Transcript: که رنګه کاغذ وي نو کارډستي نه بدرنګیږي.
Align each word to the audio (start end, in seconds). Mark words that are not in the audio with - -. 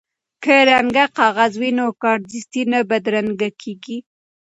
که 0.43 0.55
رنګه 0.71 1.05
کاغذ 1.17 1.51
وي 1.61 1.71
نو 1.79 1.85
کارډستي 2.01 2.61
نه 2.71 2.79
بدرنګیږي. 2.89 3.97